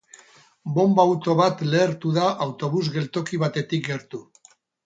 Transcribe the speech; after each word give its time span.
Bonba-auto 0.77 1.35
bat 1.41 1.61
lehertu 1.73 2.15
da 2.17 2.31
autobus-geltoki 2.49 3.43
batetik 3.45 3.89
gertu. 3.93 4.25